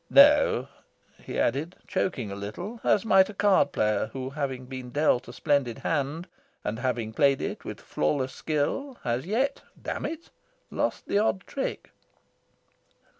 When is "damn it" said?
9.79-10.31